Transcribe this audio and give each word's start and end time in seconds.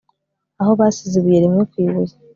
aho 0.61 0.71
basize 0.79 1.15
ibuye 1.17 1.39
rimwe 1.43 1.63
ku 1.69 1.75
ibuye 1.83 2.13